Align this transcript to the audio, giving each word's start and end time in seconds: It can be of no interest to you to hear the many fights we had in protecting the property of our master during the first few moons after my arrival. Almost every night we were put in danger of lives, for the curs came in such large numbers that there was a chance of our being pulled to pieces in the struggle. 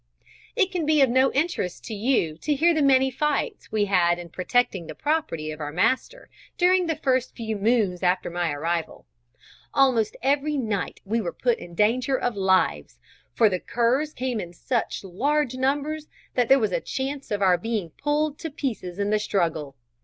It 0.55 0.71
can 0.71 0.87
be 0.87 1.03
of 1.03 1.11
no 1.11 1.31
interest 1.33 1.83
to 1.85 1.93
you 1.93 2.35
to 2.39 2.55
hear 2.55 2.73
the 2.73 2.81
many 2.81 3.11
fights 3.11 3.71
we 3.71 3.85
had 3.85 4.17
in 4.17 4.29
protecting 4.29 4.87
the 4.87 4.95
property 4.95 5.51
of 5.51 5.59
our 5.61 5.71
master 5.71 6.27
during 6.57 6.87
the 6.87 6.95
first 6.95 7.35
few 7.35 7.55
moons 7.55 8.01
after 8.01 8.31
my 8.31 8.51
arrival. 8.51 9.05
Almost 9.75 10.17
every 10.23 10.57
night 10.57 11.01
we 11.05 11.21
were 11.21 11.31
put 11.31 11.59
in 11.59 11.75
danger 11.75 12.17
of 12.19 12.35
lives, 12.35 12.97
for 13.35 13.47
the 13.47 13.59
curs 13.59 14.11
came 14.11 14.39
in 14.39 14.53
such 14.53 15.03
large 15.03 15.53
numbers 15.53 16.07
that 16.33 16.49
there 16.49 16.57
was 16.57 16.71
a 16.71 16.81
chance 16.81 17.29
of 17.29 17.43
our 17.43 17.59
being 17.59 17.91
pulled 17.91 18.39
to 18.39 18.49
pieces 18.49 18.97
in 18.97 19.11
the 19.11 19.19
struggle. 19.19 19.75